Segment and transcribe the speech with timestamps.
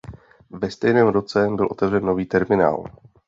[0.49, 2.83] Ve stejném roce byl otevřen nový terminál.